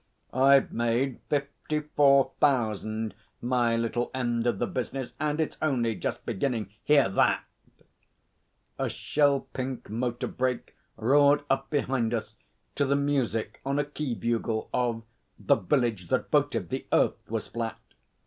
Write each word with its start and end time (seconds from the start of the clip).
'I've 0.33 0.73
made 0.73 1.19
fifty 1.29 1.81
four 1.81 2.31
thousand 2.39 3.13
my 3.39 3.75
little 3.75 4.09
end 4.15 4.47
of 4.47 4.57
the 4.57 4.65
business, 4.65 5.13
and 5.19 5.39
it's 5.39 5.59
only 5.61 5.93
just 5.93 6.25
beginning. 6.25 6.71
Hear 6.83 7.07
that!' 7.07 7.45
A 8.79 8.89
shell 8.89 9.41
pink 9.53 9.91
motor 9.91 10.25
brake 10.25 10.75
roared 10.97 11.43
up 11.51 11.69
behind 11.69 12.15
us 12.15 12.35
to 12.73 12.85
the 12.85 12.95
music 12.95 13.61
on 13.63 13.77
a 13.77 13.85
key 13.85 14.15
bugle 14.15 14.71
of 14.73 15.03
'The 15.37 15.55
Village 15.57 16.07
that 16.07 16.31
Voted 16.31 16.69
the 16.69 16.87
Earth 16.91 17.29
was 17.29 17.47
Flat.' 17.47 17.77